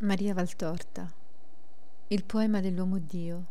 Maria 0.00 0.34
Valtorta 0.34 1.10
Il 2.08 2.24
poema 2.24 2.60
dell'uomo 2.60 2.98
Dio 2.98 3.46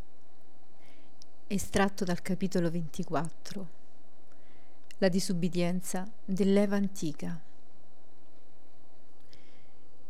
estratto 1.48 2.06
dal 2.06 2.22
capitolo 2.22 2.70
24 2.70 3.70
La 5.00 5.10
disubbidienza 5.10 6.08
dell'Eva 6.24 6.76
antica. 6.76 7.42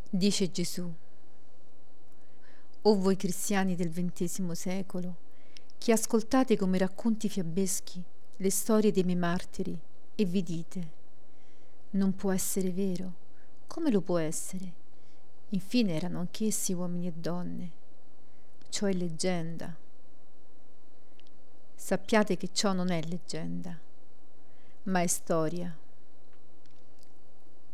Dice 0.10 0.52
Gesù 0.52 0.94
O 2.82 3.00
voi 3.00 3.16
cristiani 3.16 3.76
del 3.78 3.94
XX 3.94 4.52
secolo 4.52 5.16
che 5.78 5.94
ascoltate 5.94 6.58
come 6.58 6.78
racconti 6.78 7.30
fiabeschi 7.30 8.04
le 8.36 8.52
storie 8.52 8.92
dei 8.92 9.04
miei 9.04 9.18
martiri 9.18 9.80
e 10.16 10.26
vi 10.26 10.44
dite 10.44 10.92
non 11.92 12.14
può 12.14 12.34
essere 12.34 12.72
vero 12.72 13.14
come 13.68 13.90
lo 13.90 14.02
può 14.02 14.18
essere 14.18 14.84
Infine 15.56 15.96
erano 15.96 16.20
anch'essi 16.20 16.74
uomini 16.74 17.08
e 17.08 17.14
donne. 17.14 17.72
Ciò 18.68 18.88
è 18.88 18.94
leggenda. 18.94 19.74
Sappiate 21.74 22.36
che 22.36 22.50
ciò 22.52 22.74
non 22.74 22.92
è 22.92 23.02
leggenda, 23.04 23.80
ma 24.84 25.00
è 25.00 25.08
storia. 25.08 25.74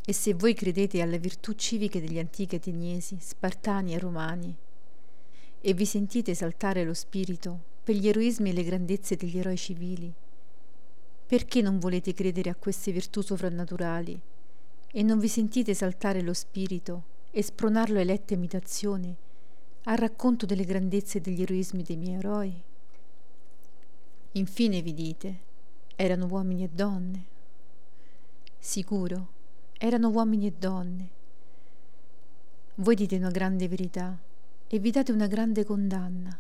E 0.05 0.13
se 0.13 0.35
voi 0.35 0.53
credete 0.53 1.01
alle 1.01 1.17
virtù 1.17 1.53
civiche 1.53 1.99
degli 1.99 2.19
antichi 2.19 2.55
ateniesi, 2.55 3.17
spartani 3.19 3.95
e 3.95 3.99
romani, 3.99 4.55
e 5.59 5.73
vi 5.73 5.85
sentite 5.85 6.31
esaltare 6.31 6.83
lo 6.83 6.93
spirito 6.93 7.59
per 7.83 7.95
gli 7.95 8.07
eroismi 8.07 8.51
e 8.51 8.53
le 8.53 8.63
grandezze 8.63 9.15
degli 9.15 9.39
eroi 9.39 9.57
civili, 9.57 10.13
perché 11.25 11.63
non 11.63 11.79
volete 11.79 12.13
credere 12.13 12.51
a 12.51 12.55
queste 12.55 12.91
virtù 12.91 13.21
sovrannaturali 13.21 14.21
e 14.91 15.01
non 15.01 15.17
vi 15.17 15.27
sentite 15.27 15.71
esaltare 15.71 16.21
lo 16.21 16.33
spirito 16.33 17.10
e 17.33 17.41
spronarlo 17.41 17.97
a 17.97 18.01
eletta 18.01 18.33
imitazione, 18.33 19.15
al 19.83 19.97
racconto 19.97 20.45
delle 20.45 20.65
grandezze 20.65 21.17
e 21.17 21.21
degli 21.21 21.41
eroismi 21.41 21.81
dei 21.81 21.95
miei 21.95 22.15
eroi? 22.15 22.63
Infine 24.33 24.81
vi 24.81 24.93
dite, 24.93 25.39
erano 25.95 26.27
uomini 26.27 26.65
e 26.65 26.69
donne. 26.69 27.25
Sicuro, 28.57 29.27
erano 29.77 30.09
uomini 30.09 30.47
e 30.47 30.53
donne. 30.57 31.09
Voi 32.75 32.95
dite 32.95 33.15
una 33.15 33.31
grande 33.31 33.67
verità 33.67 34.17
e 34.67 34.79
vi 34.79 34.91
date 34.91 35.13
una 35.13 35.27
grande 35.27 35.63
condanna. 35.63 36.37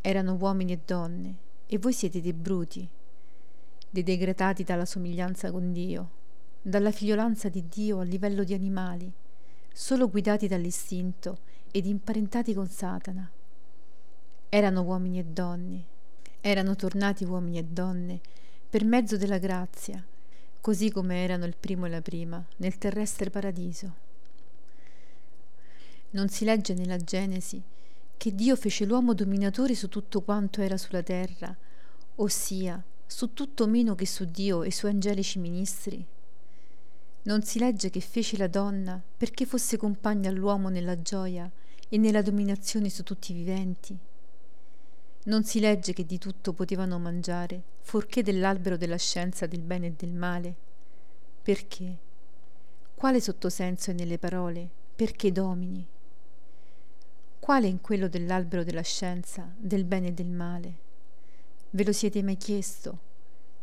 Erano 0.00 0.34
uomini 0.34 0.72
e 0.72 0.80
donne 0.84 1.36
e 1.66 1.78
voi 1.78 1.92
siete 1.92 2.20
dei 2.20 2.32
bruti, 2.32 2.88
dei 3.88 4.02
degradati 4.02 4.64
dalla 4.64 4.84
somiglianza 4.84 5.50
con 5.52 5.72
Dio 5.72 6.24
dalla 6.68 6.90
figliolanza 6.90 7.48
di 7.48 7.68
Dio 7.68 8.00
a 8.00 8.02
livello 8.02 8.42
di 8.42 8.52
animali, 8.52 9.08
solo 9.72 10.10
guidati 10.10 10.48
dall'istinto 10.48 11.38
ed 11.70 11.86
imparentati 11.86 12.54
con 12.54 12.66
Satana. 12.66 13.30
Erano 14.48 14.82
uomini 14.82 15.20
e 15.20 15.24
donne, 15.24 15.84
erano 16.40 16.74
tornati 16.74 17.24
uomini 17.24 17.58
e 17.58 17.62
donne 17.62 18.18
per 18.68 18.84
mezzo 18.84 19.16
della 19.16 19.38
grazia, 19.38 20.04
così 20.60 20.90
come 20.90 21.22
erano 21.22 21.44
il 21.44 21.54
primo 21.54 21.86
e 21.86 21.88
la 21.88 22.02
prima 22.02 22.44
nel 22.56 22.78
terrestre 22.78 23.30
paradiso. 23.30 23.94
Non 26.10 26.28
si 26.28 26.44
legge 26.44 26.74
nella 26.74 26.98
Genesi 26.98 27.62
che 28.16 28.34
Dio 28.34 28.56
fece 28.56 28.86
l'uomo 28.86 29.14
dominatore 29.14 29.76
su 29.76 29.88
tutto 29.88 30.20
quanto 30.22 30.60
era 30.62 30.76
sulla 30.76 31.04
terra, 31.04 31.56
ossia 32.16 32.82
su 33.06 33.32
tutto 33.34 33.68
meno 33.68 33.94
che 33.94 34.06
su 34.06 34.24
Dio 34.24 34.64
e 34.64 34.68
i 34.68 34.72
suoi 34.72 34.90
angelici 34.90 35.38
ministri? 35.38 36.14
Non 37.26 37.42
si 37.42 37.58
legge 37.58 37.90
che 37.90 38.00
fece 38.00 38.36
la 38.36 38.46
donna 38.46 39.02
perché 39.16 39.46
fosse 39.46 39.76
compagna 39.76 40.30
all'uomo 40.30 40.68
nella 40.68 41.02
gioia 41.02 41.50
e 41.88 41.98
nella 41.98 42.22
dominazione 42.22 42.88
su 42.88 43.02
tutti 43.02 43.32
i 43.32 43.34
viventi. 43.34 43.98
Non 45.24 45.42
si 45.42 45.58
legge 45.58 45.92
che 45.92 46.06
di 46.06 46.18
tutto 46.18 46.52
potevano 46.52 47.00
mangiare, 47.00 47.60
fuorché 47.80 48.22
dell'albero 48.22 48.76
della 48.76 48.96
scienza 48.96 49.46
del 49.46 49.62
bene 49.62 49.88
e 49.88 49.92
del 49.96 50.12
male. 50.12 50.54
Perché? 51.42 51.98
Quale 52.94 53.20
sottosenso 53.20 53.90
è 53.90 53.94
nelle 53.94 54.18
parole? 54.18 54.68
Perché 54.94 55.32
domini? 55.32 55.84
Quale 57.40 57.66
in 57.66 57.80
quello 57.80 58.06
dell'albero 58.06 58.62
della 58.62 58.82
scienza, 58.82 59.52
del 59.58 59.84
bene 59.84 60.08
e 60.08 60.12
del 60.12 60.30
male? 60.30 60.74
Ve 61.70 61.84
lo 61.84 61.92
siete 61.92 62.22
mai 62.22 62.36
chiesto? 62.36 63.05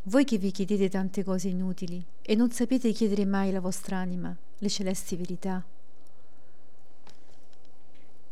Voi 0.08 0.25
che 0.25 0.38
vi 0.38 0.52
chiedete 0.52 0.90
tante 0.90 1.24
cose 1.24 1.47
inutili 1.47 2.03
e 2.22 2.36
non 2.36 2.52
sapete 2.52 2.91
chiedere 2.91 3.24
mai 3.24 3.53
la 3.53 3.62
vostra 3.62 3.96
anima, 3.96 4.36
le 4.58 4.69
celesti 4.69 5.16
verità. 5.16 5.64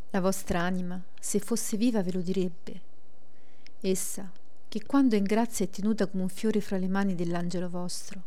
La 0.10 0.20
vostra 0.20 0.60
anima, 0.60 1.02
se 1.18 1.40
fosse 1.40 1.78
viva, 1.78 2.04
ve 2.04 2.12
lo 2.12 2.20
direbbe. 2.20 2.82
Essa, 3.80 4.30
che 4.68 4.86
quando 4.86 5.16
è 5.16 5.18
in 5.18 5.24
grazia 5.24 5.64
è 5.64 5.70
tenuta 5.70 6.08
come 6.08 6.24
un 6.24 6.30
fiore 6.30 6.60
fra 6.60 6.76
le 6.78 6.90
mani 6.90 7.16
dell'angelo 7.16 7.70
vostro. 7.70 8.22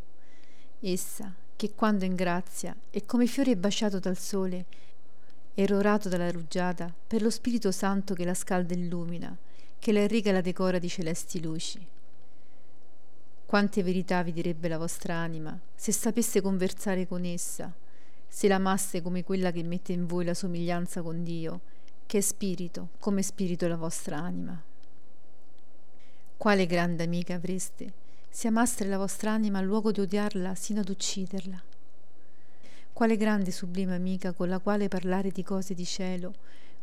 Essa, 0.81 1.31
che 1.55 1.75
quando 1.75 2.05
è 2.05 2.06
in 2.06 2.15
grazia 2.15 2.75
è 2.88 3.05
come 3.05 3.26
fiore 3.26 3.59
baciato 3.59 3.99
dal 3.99 4.16
sole, 4.16 4.65
erorato 5.53 6.09
dalla 6.09 6.31
rugiada, 6.31 6.91
per 7.06 7.21
lo 7.21 7.28
Spirito 7.28 7.71
Santo 7.72 8.15
che 8.15 8.25
la 8.25 8.32
scalda 8.32 8.72
e 8.72 8.78
illumina, 8.78 9.37
che 9.78 9.93
la 9.93 10.00
irriga 10.00 10.31
e 10.31 10.32
la 10.32 10.41
decora 10.41 10.78
di 10.78 10.88
celesti 10.88 11.43
luci. 11.43 11.87
Quante 13.54 13.84
verità 13.84 14.25
vi 14.25 14.32
direbbe 14.32 14.66
la 14.66 14.78
vostra 14.78 15.15
anima 15.15 15.56
se 15.76 15.92
sapesse 15.92 16.41
conversare 16.41 17.06
con 17.06 17.25
essa, 17.25 17.72
se 18.26 18.48
l'amaste 18.48 19.00
come 19.00 19.22
quella 19.22 19.53
che 19.53 19.62
mette 19.62 19.92
in 19.92 20.06
voi 20.06 20.25
la 20.25 20.34
somiglianza 20.34 21.03
con 21.03 21.22
Dio, 21.22 21.60
che 22.04 22.19
è 22.19 22.20
spirito, 22.20 22.88
come 22.98 23.22
spirito 23.22 23.69
la 23.69 23.76
vostra 23.76 24.19
anima. 24.19 24.60
Quale 26.37 26.66
grande 26.66 27.04
amica 27.04 27.34
avreste 27.34 27.93
se 28.28 28.48
amaste 28.48 28.84
la 28.87 28.98
vostra 28.98 29.31
anima 29.31 29.59
a 29.59 29.62
luogo 29.62 29.93
di 29.93 30.00
odiarla 30.00 30.56
sino 30.56 30.81
ad 30.81 30.88
ucciderla? 30.88 31.62
Quale 32.93 33.16
grande 33.16 33.53
sublime 33.53 33.94
amica 33.94 34.32
con 34.32 34.48
la 34.48 34.59
quale 34.59 34.88
parlare 34.88 35.31
di 35.31 35.44
cose 35.44 35.75
di 35.75 35.84
cielo, 35.84 36.34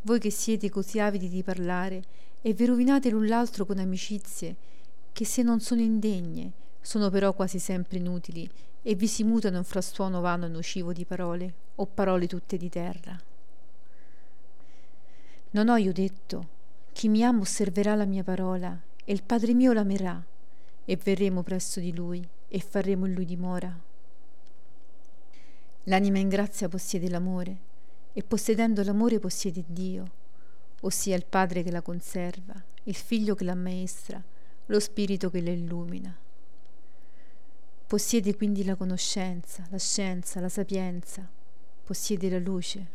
voi 0.03 0.19
che 0.19 0.31
siete 0.31 0.69
così 0.69 1.01
avidi 1.01 1.27
di 1.27 1.43
parlare 1.43 2.01
e 2.41 2.53
vi 2.53 2.63
rovinate 2.63 3.09
l'un 3.09 3.27
l'altro 3.27 3.65
con 3.65 3.77
amicizie 3.77 4.55
che 5.11 5.25
se 5.25 5.41
non 5.41 5.59
sono 5.59 5.81
indegne, 5.81 6.59
sono 6.81 7.09
però 7.09 7.33
quasi 7.33 7.59
sempre 7.59 7.97
inutili 7.97 8.49
e 8.81 8.95
vi 8.95 9.07
si 9.07 9.23
mutano 9.23 9.57
in 9.57 9.63
frastuono 9.63 10.21
vano 10.21 10.45
e 10.45 10.49
nocivo 10.49 10.91
di 10.91 11.05
parole, 11.05 11.53
o 11.75 11.85
parole 11.85 12.27
tutte 12.27 12.57
di 12.57 12.69
terra. 12.69 13.19
Non 15.51 15.69
ho 15.69 15.75
io 15.75 15.93
detto, 15.93 16.47
chi 16.91 17.07
mi 17.07 17.23
ama 17.23 17.41
osserverà 17.41 17.95
la 17.95 18.05
mia 18.05 18.23
parola, 18.23 18.79
e 19.03 19.13
il 19.13 19.23
Padre 19.23 19.53
mio 19.53 19.73
l'amerà, 19.73 20.23
e 20.83 20.95
verremo 20.97 21.43
presso 21.43 21.79
di 21.79 21.93
lui, 21.93 22.27
e 22.47 22.59
faremo 22.59 23.05
in 23.05 23.13
lui 23.13 23.25
dimora. 23.25 23.79
L'anima 25.85 26.19
in 26.19 26.29
grazia 26.29 26.67
possiede 26.67 27.09
l'amore, 27.09 27.57
e 28.13 28.23
possedendo 28.23 28.83
l'amore 28.83 29.19
possiede 29.19 29.63
Dio, 29.67 30.11
ossia 30.81 31.15
il 31.15 31.25
Padre 31.25 31.63
che 31.63 31.71
la 31.71 31.81
conserva, 31.81 32.53
il 32.83 32.95
Figlio 32.95 33.35
che 33.35 33.43
l'ammaestra, 33.43 34.21
lo 34.65 34.79
Spirito 34.79 35.29
che 35.29 35.41
la 35.41 35.51
illumina. 35.51 36.17
Possiede 37.91 38.38
quindi 38.38 38.63
la 38.63 38.75
conoscenza, 38.75 39.68
la 39.69 39.78
scienza, 39.78 40.40
la 40.40 40.47
sapienza, 40.47 41.29
possiede 41.84 42.29
la 42.29 42.40
luce. 42.40 42.88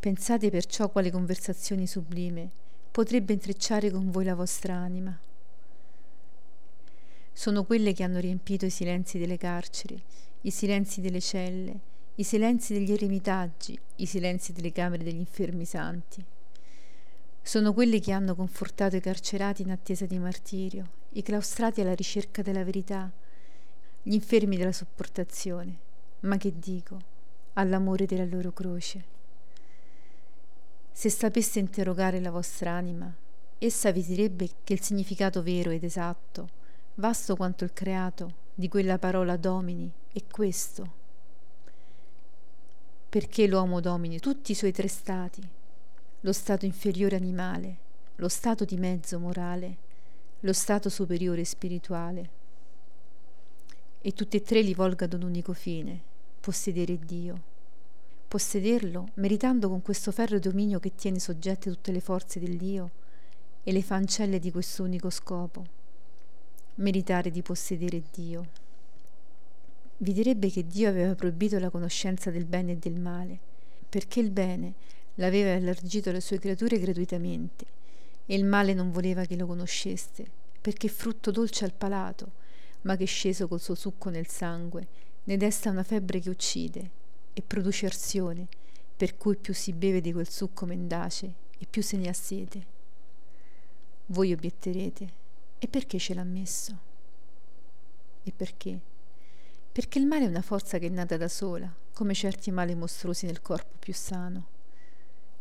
Pensate 0.00 0.50
perciò 0.50 0.90
quale 0.90 1.12
conversazioni 1.12 1.86
sublime 1.86 2.50
potrebbe 2.90 3.32
intrecciare 3.32 3.92
con 3.92 4.10
voi 4.10 4.24
la 4.24 4.34
vostra 4.34 4.74
anima. 4.74 5.16
Sono 7.32 7.62
quelle 7.62 7.92
che 7.92 8.02
hanno 8.02 8.18
riempito 8.18 8.66
i 8.66 8.70
silenzi 8.70 9.18
delle 9.18 9.36
carceri, 9.36 10.02
i 10.40 10.50
silenzi 10.50 11.00
delle 11.00 11.20
celle, 11.20 11.78
i 12.16 12.24
silenzi 12.24 12.72
degli 12.72 12.90
eremitaggi, 12.90 13.78
i 13.98 14.06
silenzi 14.06 14.52
delle 14.52 14.72
camere 14.72 15.04
degli 15.04 15.20
infermi 15.20 15.64
santi. 15.64 16.24
Sono 17.40 17.72
quelli 17.72 18.00
che 18.00 18.10
hanno 18.10 18.34
confortato 18.34 18.96
i 18.96 19.00
carcerati 19.00 19.62
in 19.62 19.70
attesa 19.70 20.06
di 20.06 20.18
martirio, 20.18 20.90
i 21.10 21.22
claustrati 21.22 21.80
alla 21.80 21.94
ricerca 21.94 22.42
della 22.42 22.64
verità, 22.64 23.08
gli 24.02 24.14
infermi 24.14 24.56
della 24.56 24.72
sopportazione, 24.72 25.78
ma 26.20 26.36
che 26.36 26.52
dico, 26.58 26.98
all'amore 27.54 28.06
della 28.06 28.24
loro 28.24 28.52
croce. 28.52 29.04
Se 30.90 31.08
sapesse 31.08 31.58
interrogare 31.58 32.20
la 32.20 32.30
vostra 32.30 32.72
anima, 32.72 33.12
essa 33.58 33.92
vi 33.92 34.04
direbbe 34.04 34.48
che 34.64 34.72
il 34.72 34.82
significato 34.82 35.42
vero 35.42 35.70
ed 35.70 35.84
esatto, 35.84 36.48
vasto 36.96 37.36
quanto 37.36 37.64
il 37.64 37.72
creato, 37.72 38.40
di 38.54 38.68
quella 38.68 38.98
parola 38.98 39.36
domini 39.36 39.90
è 40.12 40.22
questo. 40.30 41.00
Perché 43.08 43.46
l'uomo 43.46 43.80
domini 43.80 44.18
tutti 44.18 44.52
i 44.52 44.56
suoi 44.56 44.72
tre 44.72 44.88
stati, 44.88 45.42
lo 46.20 46.32
stato 46.32 46.64
inferiore 46.64 47.16
animale, 47.16 47.76
lo 48.16 48.28
stato 48.28 48.64
di 48.64 48.76
mezzo 48.76 49.18
morale, 49.18 49.76
lo 50.40 50.52
stato 50.52 50.88
superiore 50.88 51.44
spirituale. 51.44 52.40
E 54.04 54.12
tutti 54.12 54.36
e 54.36 54.42
tre 54.42 54.62
li 54.62 54.74
volga 54.74 55.04
ad 55.04 55.12
un 55.12 55.22
unico 55.22 55.52
fine, 55.52 56.00
possedere 56.40 56.98
Dio. 56.98 57.40
possederlo, 58.32 59.10
meritando 59.14 59.68
con 59.68 59.82
questo 59.82 60.10
ferro 60.10 60.38
dominio 60.38 60.80
che 60.80 60.94
tiene 60.94 61.18
soggette 61.18 61.70
tutte 61.70 61.92
le 61.92 62.00
forze 62.00 62.40
dell'io 62.40 62.90
e 63.62 63.72
le 63.72 63.82
fancelle 63.82 64.38
di 64.38 64.50
quest'unico 64.50 65.10
scopo, 65.10 65.66
meritare 66.76 67.30
di 67.30 67.42
possedere 67.42 68.02
Dio. 68.10 68.46
Vi 69.98 70.12
direbbe 70.14 70.50
che 70.50 70.66
Dio 70.66 70.88
aveva 70.88 71.14
proibito 71.14 71.58
la 71.58 71.68
conoscenza 71.68 72.30
del 72.30 72.46
bene 72.46 72.72
e 72.72 72.76
del 72.76 72.98
male, 72.98 73.38
perché 73.86 74.20
il 74.20 74.30
bene 74.30 74.72
l'aveva 75.16 75.52
allargito 75.52 76.08
alle 76.08 76.22
sue 76.22 76.38
creature 76.38 76.78
gratuitamente 76.78 77.66
e 78.24 78.34
il 78.34 78.46
male 78.46 78.72
non 78.72 78.90
voleva 78.92 79.26
che 79.26 79.36
lo 79.36 79.46
conosceste, 79.46 80.26
perché 80.58 80.88
frutto 80.88 81.30
dolce 81.30 81.66
al 81.66 81.74
palato, 81.74 82.40
ma 82.82 82.96
che 82.96 83.04
sceso 83.04 83.48
col 83.48 83.60
suo 83.60 83.74
succo 83.74 84.10
nel 84.10 84.28
sangue 84.28 84.86
ne 85.24 85.36
desta 85.36 85.70
una 85.70 85.82
febbre 85.82 86.20
che 86.20 86.30
uccide 86.30 86.90
e 87.32 87.42
produce 87.42 87.86
arsione, 87.86 88.48
per 88.96 89.16
cui 89.16 89.36
più 89.36 89.54
si 89.54 89.72
beve 89.72 90.00
di 90.00 90.12
quel 90.12 90.28
succo 90.28 90.66
mendace 90.66 91.34
e 91.58 91.66
più 91.68 91.82
se 91.82 91.96
ne 91.96 92.08
ha 92.08 92.12
sete. 92.12 92.66
Voi 94.06 94.32
obietterete, 94.32 95.20
e 95.58 95.68
perché 95.68 95.98
ce 95.98 96.14
l'ha 96.14 96.24
messo? 96.24 96.78
E 98.24 98.32
perché? 98.32 98.80
Perché 99.70 99.98
il 99.98 100.06
male 100.06 100.24
è 100.24 100.28
una 100.28 100.42
forza 100.42 100.78
che 100.78 100.86
è 100.86 100.90
nata 100.90 101.16
da 101.16 101.28
sola, 101.28 101.72
come 101.94 102.14
certi 102.14 102.50
mali 102.50 102.74
mostruosi 102.74 103.26
nel 103.26 103.40
corpo 103.40 103.76
più 103.78 103.94
sano. 103.94 104.48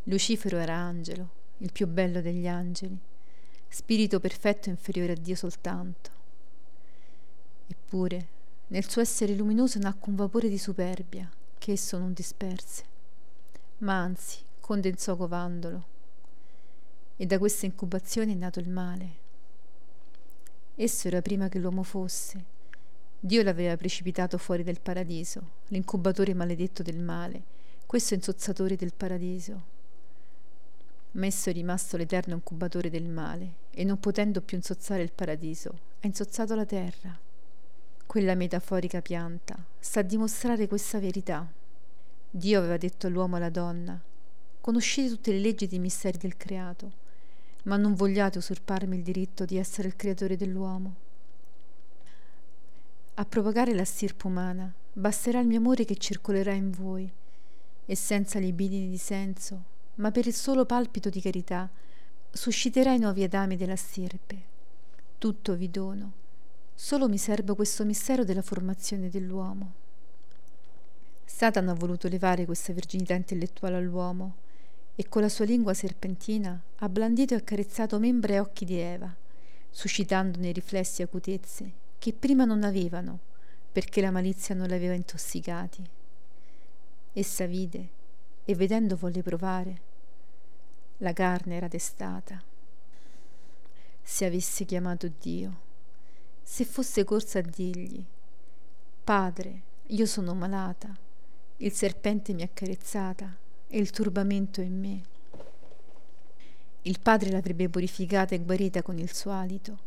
Lucifero 0.03 0.57
era 0.57 0.75
angelo, 0.75 1.29
il 1.57 1.71
più 1.71 1.87
bello 1.87 2.21
degli 2.21 2.47
angeli, 2.47 2.97
spirito 3.67 4.19
perfetto 4.19 4.69
inferiore 4.69 5.13
a 5.13 5.15
Dio 5.15 5.35
soltanto. 5.35 6.20
Eppure, 7.93 8.27
nel 8.67 8.89
suo 8.89 9.01
essere 9.01 9.35
luminoso 9.35 9.77
nacque 9.77 10.11
un 10.11 10.15
vapore 10.15 10.47
di 10.47 10.57
superbia 10.57 11.29
che 11.57 11.73
esso 11.73 11.97
non 11.97 12.13
disperse, 12.13 12.85
ma 13.79 13.99
anzi 13.99 14.37
condensò 14.61 15.17
covandolo. 15.17 15.85
E 17.17 17.25
da 17.25 17.37
questa 17.37 17.65
incubazione 17.65 18.31
è 18.31 18.35
nato 18.35 18.61
il 18.61 18.69
male. 18.69 19.09
Esso 20.75 21.09
era 21.09 21.21
prima 21.21 21.49
che 21.49 21.59
l'uomo 21.59 21.83
fosse. 21.83 22.45
Dio 23.19 23.43
l'aveva 23.43 23.75
precipitato 23.75 24.37
fuori 24.37 24.63
del 24.63 24.79
paradiso, 24.79 25.41
l'incubatore 25.67 26.33
maledetto 26.33 26.83
del 26.83 26.97
male, 26.97 27.43
questo 27.85 28.13
insozzatore 28.13 28.77
del 28.77 28.93
paradiso. 28.95 29.63
Ma 31.11 31.25
esso 31.25 31.49
è 31.49 31.53
rimasto 31.53 31.97
l'eterno 31.97 32.35
incubatore 32.35 32.89
del 32.89 33.09
male 33.09 33.55
e 33.69 33.83
non 33.83 33.99
potendo 33.99 34.39
più 34.39 34.55
insozzare 34.55 35.03
il 35.03 35.11
paradiso, 35.11 35.79
ha 35.99 36.07
insozzato 36.07 36.55
la 36.55 36.65
terra 36.65 37.29
quella 38.11 38.35
metaforica 38.35 39.01
pianta, 39.01 39.55
sta 39.79 40.01
a 40.01 40.03
dimostrare 40.03 40.67
questa 40.67 40.99
verità. 40.99 41.49
Dio 42.29 42.59
aveva 42.59 42.75
detto 42.75 43.07
all'uomo 43.07 43.35
e 43.35 43.39
alla 43.39 43.49
donna, 43.49 43.97
conoscete 44.59 45.07
tutte 45.07 45.31
le 45.31 45.39
leggi 45.39 45.63
e 45.63 45.73
i 45.73 45.79
misteri 45.79 46.17
del 46.17 46.35
creato, 46.35 46.91
ma 47.63 47.77
non 47.77 47.95
vogliate 47.95 48.37
usurparmi 48.37 48.97
il 48.97 49.01
diritto 49.01 49.45
di 49.45 49.55
essere 49.55 49.87
il 49.87 49.95
creatore 49.95 50.35
dell'uomo. 50.35 50.95
A 53.13 53.23
propagare 53.23 53.73
la 53.73 53.85
stirpe 53.85 54.27
umana 54.27 54.69
basterà 54.91 55.39
il 55.39 55.47
mio 55.47 55.59
amore 55.59 55.85
che 55.85 55.95
circolerà 55.95 56.51
in 56.51 56.69
voi, 56.69 57.09
e 57.85 57.95
senza 57.95 58.39
libidini 58.39 58.89
di 58.89 58.97
senso, 58.97 59.63
ma 59.95 60.11
per 60.11 60.27
il 60.27 60.33
solo 60.33 60.65
palpito 60.65 61.07
di 61.07 61.21
carità, 61.21 61.69
susciterà 62.29 62.91
i 62.91 62.99
nuovi 62.99 63.23
adami 63.23 63.55
della 63.55 63.77
stirpe. 63.77 64.49
Tutto 65.17 65.55
vi 65.55 65.71
dono 65.71 66.19
Solo 66.73 67.07
mi 67.07 67.17
serve 67.17 67.55
questo 67.55 67.85
mistero 67.85 68.23
della 68.23 68.41
formazione 68.41 69.09
dell'uomo. 69.09 69.73
Satana 71.25 71.71
ha 71.71 71.75
voluto 71.75 72.07
levare 72.07 72.45
questa 72.45 72.73
virginità 72.73 73.13
intellettuale 73.13 73.77
all'uomo 73.77 74.35
e 74.95 75.07
con 75.07 75.21
la 75.21 75.29
sua 75.29 75.45
lingua 75.45 75.73
serpentina 75.73 76.61
ha 76.75 76.89
blandito 76.89 77.33
e 77.33 77.37
accarezzato 77.37 77.97
membra 77.97 78.33
e 78.33 78.39
occhi 78.39 78.65
di 78.65 78.77
Eva, 78.77 79.11
suscitando 79.69 80.37
nei 80.39 80.51
riflessi 80.51 81.01
acutezze 81.01 81.71
che 81.97 82.13
prima 82.13 82.45
non 82.45 82.63
avevano 82.63 83.19
perché 83.71 84.01
la 84.01 84.11
malizia 84.11 84.53
non 84.53 84.67
li 84.67 84.73
aveva 84.73 84.93
intossicati. 84.93 85.83
Essa 87.13 87.45
vide 87.45 87.89
e 88.43 88.55
vedendo 88.55 88.95
volle 88.95 89.23
provare. 89.23 89.81
La 90.97 91.13
carne 91.13 91.55
era 91.55 91.67
destata. 91.67 92.41
Se 94.01 94.25
avesse 94.25 94.65
chiamato 94.65 95.09
Dio 95.19 95.69
se 96.51 96.65
fosse 96.65 97.05
corsa 97.05 97.39
a 97.39 97.43
dirgli 97.43 98.03
Padre, 99.05 99.61
io 99.87 100.05
sono 100.05 100.33
malata, 100.33 100.93
il 101.55 101.71
serpente 101.71 102.33
mi 102.33 102.41
ha 102.41 102.49
carezzata 102.53 103.37
e 103.69 103.77
il 103.79 103.89
turbamento 103.91 104.59
è 104.59 104.65
in 104.65 104.77
me. 104.77 105.01
Il 106.81 106.99
padre 106.99 107.31
l'avrebbe 107.31 107.69
purificata 107.69 108.35
e 108.35 108.39
guarita 108.39 108.81
con 108.81 108.97
il 108.97 109.13
suo 109.13 109.31
alito, 109.31 109.77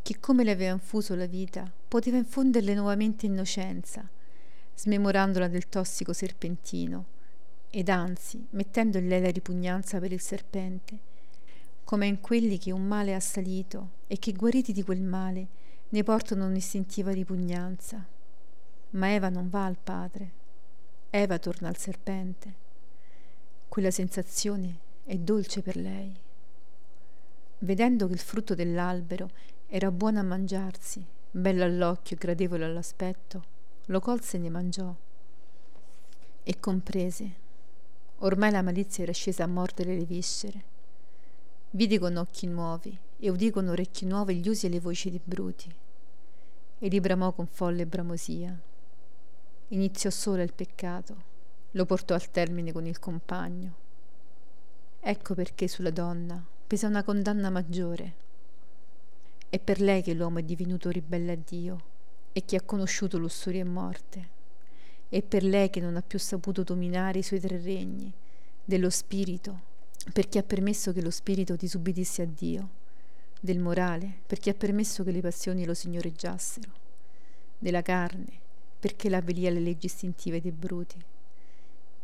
che 0.00 0.18
come 0.18 0.44
le 0.44 0.52
aveva 0.52 0.72
infuso 0.72 1.14
la 1.14 1.26
vita, 1.26 1.70
poteva 1.86 2.16
infonderle 2.16 2.72
nuovamente 2.72 3.26
innocenza, 3.26 4.08
smemorandola 4.76 5.46
del 5.46 5.68
tossico 5.68 6.14
serpentino, 6.14 7.04
ed 7.68 7.90
anzi 7.90 8.46
mettendo 8.52 8.96
in 8.96 9.08
lei 9.08 9.20
la 9.20 9.30
ripugnanza 9.30 9.98
per 9.98 10.12
il 10.12 10.22
serpente, 10.22 10.98
come 11.84 12.06
in 12.06 12.22
quelli 12.22 12.56
che 12.56 12.72
un 12.72 12.86
male 12.86 13.14
ha 13.14 13.20
salito 13.20 13.90
e 14.06 14.18
che 14.18 14.32
guariti 14.32 14.72
di 14.72 14.82
quel 14.82 15.02
male 15.02 15.66
ne 15.90 16.02
portano 16.02 16.46
un'istintiva 16.46 17.12
ripugnanza. 17.12 18.04
Ma 18.90 19.12
Eva 19.12 19.30
non 19.30 19.48
va 19.48 19.64
al 19.64 19.78
padre, 19.82 20.32
Eva 21.10 21.38
torna 21.38 21.68
al 21.68 21.78
serpente. 21.78 22.66
Quella 23.68 23.90
sensazione 23.90 24.78
è 25.04 25.16
dolce 25.16 25.62
per 25.62 25.76
lei. 25.76 26.14
Vedendo 27.60 28.06
che 28.06 28.12
il 28.12 28.18
frutto 28.18 28.54
dell'albero 28.54 29.30
era 29.66 29.90
buono 29.90 30.20
a 30.20 30.22
mangiarsi, 30.22 31.04
bello 31.30 31.64
all'occhio 31.64 32.16
e 32.16 32.18
gradevole 32.18 32.64
all'aspetto, 32.64 33.44
lo 33.86 34.00
colse 34.00 34.36
e 34.36 34.40
ne 34.40 34.50
mangiò. 34.50 34.94
E 36.42 36.60
comprese. 36.60 37.46
Ormai 38.18 38.50
la 38.50 38.62
malizia 38.62 39.04
era 39.04 39.12
scesa 39.12 39.44
a 39.44 39.48
mordere 39.48 39.96
le 39.96 40.04
viscere. 40.04 40.64
Vidi 41.70 41.98
con 41.98 42.16
occhi 42.16 42.46
nuovi 42.46 42.98
e 43.18 43.30
udì 43.30 43.50
con 43.50 43.68
orecchi 43.68 44.06
nuovi 44.06 44.36
gli 44.36 44.48
usi 44.48 44.66
e 44.66 44.68
le 44.68 44.80
voci 44.80 45.10
di 45.10 45.20
bruti. 45.22 45.74
E 46.78 46.88
li 46.88 47.00
bramò 47.00 47.32
con 47.32 47.46
folle 47.46 47.86
bramosia. 47.86 48.56
Iniziò 49.68 50.10
solo 50.10 50.42
il 50.42 50.52
peccato, 50.52 51.16
lo 51.72 51.84
portò 51.84 52.14
al 52.14 52.30
termine 52.30 52.72
con 52.72 52.86
il 52.86 52.98
compagno. 52.98 53.86
Ecco 55.00 55.34
perché 55.34 55.68
sulla 55.68 55.90
donna 55.90 56.42
pesa 56.66 56.86
una 56.86 57.02
condanna 57.02 57.50
maggiore. 57.50 58.26
È 59.48 59.58
per 59.58 59.80
lei 59.80 60.02
che 60.02 60.14
l'uomo 60.14 60.38
è 60.38 60.42
divenuto 60.42 60.90
ribelle 60.90 61.32
a 61.32 61.38
Dio 61.42 61.82
e 62.32 62.44
che 62.44 62.56
ha 62.56 62.62
conosciuto 62.62 63.18
lussuria 63.18 63.62
e 63.62 63.64
morte. 63.64 64.28
È 65.08 65.22
per 65.22 65.42
lei 65.42 65.70
che 65.70 65.80
non 65.80 65.96
ha 65.96 66.02
più 66.02 66.18
saputo 66.18 66.62
dominare 66.62 67.20
i 67.20 67.22
suoi 67.22 67.40
tre 67.40 67.60
regni, 67.60 68.12
dello 68.62 68.90
spirito, 68.90 69.60
perché 70.12 70.38
ha 70.38 70.42
permesso 70.42 70.92
che 70.92 71.00
lo 71.00 71.10
spirito 71.10 71.56
disubbidisse 71.56 72.22
a 72.22 72.26
Dio, 72.26 72.68
del 73.40 73.58
morale, 73.58 74.20
perché 74.26 74.50
ha 74.50 74.54
permesso 74.54 75.04
che 75.04 75.10
le 75.10 75.20
passioni 75.20 75.64
lo 75.64 75.74
signoreggiassero, 75.74 76.70
della 77.58 77.82
carne, 77.82 78.40
perché 78.78 79.08
l'abbellì 79.08 79.46
alle 79.46 79.60
leggi 79.60 79.86
istintive 79.86 80.40
dei 80.40 80.52
bruti. 80.52 80.96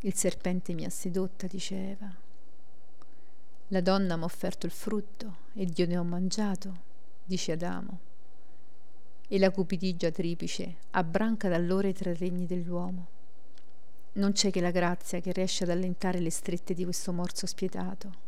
Il 0.00 0.14
serpente 0.14 0.74
mi 0.74 0.84
ha 0.84 0.90
sedotta, 0.90 1.46
diceva. 1.46 2.12
La 3.68 3.80
donna 3.80 4.16
mi 4.16 4.22
ha 4.22 4.26
offerto 4.26 4.66
il 4.66 4.72
frutto 4.72 5.36
ed 5.54 5.76
io 5.78 5.86
ne 5.86 5.96
ho 5.96 6.04
mangiato, 6.04 6.74
dice 7.24 7.52
Adamo. 7.52 7.98
E 9.26 9.38
la 9.38 9.50
cupidigia 9.50 10.10
triplice 10.10 10.74
abbranca 10.90 11.48
da 11.48 11.56
allora 11.56 11.88
i 11.88 11.94
tre 11.94 12.14
regni 12.14 12.46
dell'uomo. 12.46 13.06
Non 14.14 14.32
c'è 14.32 14.50
che 14.50 14.60
la 14.60 14.70
grazia 14.70 15.20
che 15.20 15.32
riesce 15.32 15.64
ad 15.64 15.70
allentare 15.70 16.20
le 16.20 16.30
strette 16.30 16.74
di 16.74 16.84
questo 16.84 17.12
morso 17.12 17.46
spietato. 17.46 18.23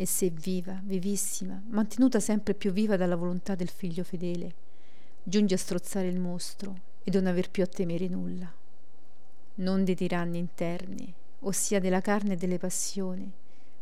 E 0.00 0.06
se 0.06 0.30
viva, 0.30 0.80
vivissima, 0.84 1.60
mantenuta 1.70 2.20
sempre 2.20 2.54
più 2.54 2.70
viva 2.70 2.96
dalla 2.96 3.16
volontà 3.16 3.56
del 3.56 3.68
figlio 3.68 4.04
fedele, 4.04 4.54
giunge 5.24 5.56
a 5.56 5.58
strozzare 5.58 6.06
il 6.06 6.20
mostro 6.20 6.80
e 7.02 7.10
non 7.10 7.26
aver 7.26 7.50
più 7.50 7.64
a 7.64 7.66
temere 7.66 8.06
nulla. 8.06 8.48
Non 9.56 9.82
dei 9.82 9.96
tiranni 9.96 10.38
interni, 10.38 11.12
ossia 11.40 11.80
della 11.80 12.00
carne 12.00 12.34
e 12.34 12.36
delle 12.36 12.58
passioni, 12.58 13.28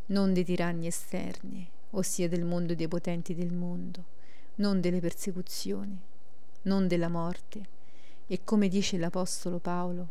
non 0.06 0.32
dei 0.32 0.44
tiranni 0.44 0.86
esterni, 0.86 1.68
ossia 1.90 2.30
del 2.30 2.46
mondo 2.46 2.72
e 2.72 2.76
dei 2.76 2.88
potenti 2.88 3.34
del 3.34 3.52
mondo, 3.52 4.02
non 4.54 4.80
delle 4.80 5.00
persecuzioni, 5.00 6.00
non 6.62 6.88
della 6.88 7.10
morte, 7.10 7.68
e 8.26 8.40
come 8.42 8.68
dice 8.68 8.96
l'Apostolo 8.96 9.58
Paolo, 9.58 10.08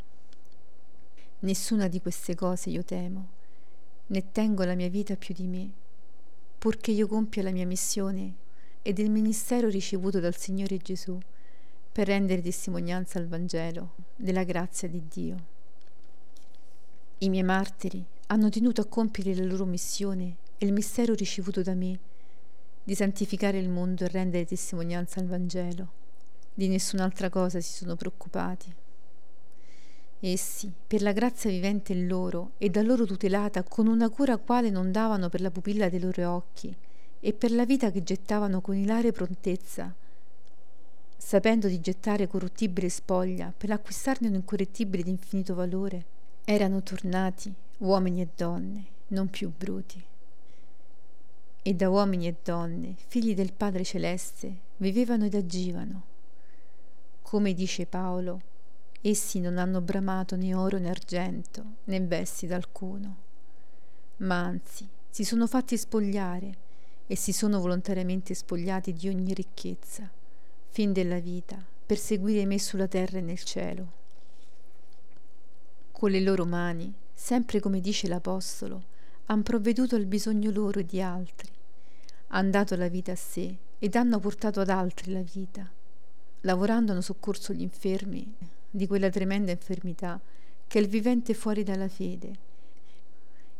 Nessuna 1.40 1.88
di 1.88 2.00
queste 2.00 2.34
cose 2.34 2.70
io 2.70 2.84
temo, 2.84 3.28
né 4.08 4.32
tengo 4.32 4.64
la 4.64 4.74
mia 4.74 4.90
vita 4.90 5.16
più 5.16 5.34
di 5.34 5.46
me, 5.46 5.72
purché 6.66 6.90
io 6.90 7.06
compia 7.06 7.44
la 7.44 7.52
mia 7.52 7.68
missione 7.68 8.34
ed 8.82 8.98
il 8.98 9.12
ministero 9.12 9.70
ricevuto 9.70 10.20
dal 10.20 10.36
Signore 10.36 10.80
Gesù 10.80 11.16
per 11.92 12.08
rendere 12.08 12.42
testimonianza 12.42 13.20
al 13.20 13.28
Vangelo 13.28 13.94
della 14.16 14.44
grazia 14.44 14.88
di 14.88 15.04
Dio. 15.08 15.46
I 17.20 17.30
miei 17.30 17.44
martiri 17.44 18.04
hanno 18.26 18.50
tenuto 18.50 18.82
a 18.82 18.86
compiere 18.86 19.36
la 19.36 19.46
loro 19.46 19.66
missione 19.66 20.38
e 20.58 20.66
il 20.66 20.74
mistero 20.74 21.14
ricevuto 21.14 21.62
da 21.62 21.76
me 21.76 22.00
di 22.84 22.96
santificare 22.96 23.60
il 23.60 23.70
mondo 23.70 24.04
e 24.04 24.08
rendere 24.08 24.46
testimonianza 24.46 25.20
al 25.20 25.28
Vangelo. 25.28 25.88
Di 26.52 26.68
nessun'altra 26.68 27.30
cosa 27.30 27.62
si 27.62 27.74
sono 27.74 27.96
preoccupati. 27.96 28.74
Essi, 30.28 30.74
per 30.88 31.04
la 31.04 31.12
grazia 31.12 31.52
vivente 31.52 31.94
in 31.94 32.08
loro 32.08 32.54
e 32.58 32.72
da 32.72 32.82
loro 32.82 33.06
tutelata 33.06 33.62
con 33.62 33.86
una 33.86 34.10
cura 34.10 34.38
quale 34.38 34.72
non 34.72 34.92
davano 34.92 35.30
per 35.30 35.40
la 35.40 35.52
pupilla 35.52 35.88
dei 35.88 36.00
loro 36.00 36.32
occhi 36.32 36.76
e 37.20 37.32
per 37.32 37.52
la 37.52 37.64
vita 37.64 37.92
che 37.92 38.02
gettavano 38.02 38.60
con 38.60 38.76
ilare 38.76 39.12
prontezza, 39.12 39.94
sapendo 41.16 41.68
di 41.68 41.80
gettare 41.80 42.26
corruttibile 42.26 42.90
spoglia 42.90 43.54
per 43.56 43.70
acquistarne 43.70 44.28
un 44.28 44.34
incorrettibile 44.34 45.04
di 45.04 45.12
infinito 45.12 45.54
valore, 45.54 46.06
erano 46.44 46.82
tornati 46.82 47.54
uomini 47.78 48.22
e 48.22 48.30
donne, 48.36 48.86
non 49.10 49.30
più 49.30 49.52
bruti. 49.56 50.04
E 51.62 51.74
da 51.76 51.88
uomini 51.88 52.26
e 52.26 52.36
donne, 52.44 52.96
figli 53.10 53.36
del 53.36 53.54
Padre 53.54 53.84
Celeste, 53.84 54.56
vivevano 54.78 55.26
ed 55.26 55.36
agivano. 55.36 56.02
Come 57.22 57.54
dice 57.54 57.86
Paolo, 57.86 58.54
essi 59.08 59.40
non 59.40 59.60
hanno 59.60 59.82
bramato 59.82 60.36
né 60.36 60.56
oro 60.56 60.80
né 60.80 60.90
argento, 60.90 61.64
né 61.84 62.02
vesti 62.02 62.48
d'alcuno, 62.48 63.16
ma 64.18 64.40
anzi 64.40 64.88
si 65.12 65.24
sono 65.24 65.46
fatti 65.46 65.78
spogliare 65.78 66.58
e 67.06 67.16
si 67.16 67.32
sono 67.32 67.60
volontariamente 67.60 68.34
spogliati 68.34 68.94
di 68.94 69.08
ogni 69.08 69.36
ricchezza, 69.36 70.10
fin 70.70 70.92
della 70.92 71.20
vita, 71.20 71.64
per 71.86 72.00
seguire 72.00 72.46
me 72.48 72.58
sulla 72.58 72.88
terra 72.88 73.20
e 73.20 73.22
nel 73.22 73.44
cielo. 73.44 73.92
Con 75.92 76.10
le 76.10 76.20
loro 76.20 76.46
mani, 76.46 76.92
sempre 77.14 77.60
come 77.60 77.82
dice 77.82 78.08
l'Apostolo, 78.08 78.94
han 79.28 79.44
provveduto 79.44 79.96
al 79.96 80.06
bisogno 80.06 80.50
loro 80.50 80.80
e 80.80 80.86
di 80.86 81.00
altri, 81.00 81.52
han 82.30 82.50
dato 82.50 82.76
la 82.76 82.88
vita 82.88 83.12
a 83.12 83.16
sé 83.16 83.56
ed 83.78 83.96
hanno 83.96 84.18
portato 84.18 84.62
ad 84.62 84.70
altri 84.70 85.12
la 85.12 85.22
vita. 85.22 85.70
Lavorando 86.42 86.92
hanno 86.92 87.02
soccorso 87.02 87.54
gli 87.54 87.62
infermi 87.62 88.55
di 88.76 88.88
quella 88.88 89.10
tremenda 89.10 89.52
infermità 89.52 90.20
che 90.68 90.80
è 90.80 90.82
il 90.82 90.88
vivente 90.88 91.34
fuori 91.34 91.64
dalla 91.64 91.88
fede 91.88 92.44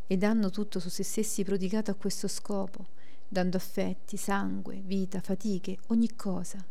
ed 0.06 0.22
hanno 0.22 0.50
tutto 0.50 0.78
su 0.78 0.88
se 0.88 1.02
stessi 1.02 1.42
prodigato 1.42 1.90
a 1.90 1.94
questo 1.94 2.28
scopo, 2.28 2.86
dando 3.26 3.56
affetti, 3.56 4.16
sangue, 4.16 4.82
vita, 4.84 5.20
fatiche, 5.20 5.78
ogni 5.88 6.14
cosa, 6.14 6.64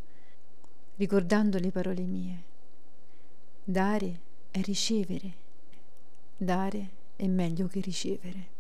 ricordando 0.96 1.58
le 1.58 1.72
parole 1.72 2.02
mie. 2.04 2.44
Dare 3.64 4.20
è 4.52 4.62
ricevere 4.62 5.44
Dare 6.38 6.90
è 7.16 7.28
meglio 7.28 7.68
che 7.68 7.80
ricevere. 7.80 8.55